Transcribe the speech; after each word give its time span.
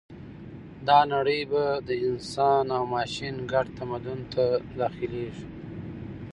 دا 0.87 0.99
نړۍ 1.13 1.41
به 1.51 1.63
د 1.87 1.89
انسان 2.07 2.65
او 2.77 2.83
ماشین 2.95 3.35
ګډ 3.51 3.65
تمدن 3.77 4.19
ته 4.33 4.43
داخلېږي 4.79 5.45